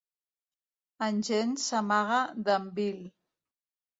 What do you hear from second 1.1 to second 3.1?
Jen s'amaga d'en Bill.